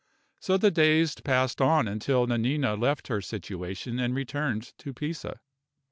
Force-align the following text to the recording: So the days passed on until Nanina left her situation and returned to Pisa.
So 0.39 0.57
the 0.57 0.71
days 0.71 1.13
passed 1.13 1.61
on 1.61 1.87
until 1.87 2.25
Nanina 2.25 2.75
left 2.75 3.05
her 3.07 3.21
situation 3.21 3.99
and 3.99 4.15
returned 4.15 4.73
to 4.79 4.95
Pisa. 4.95 5.39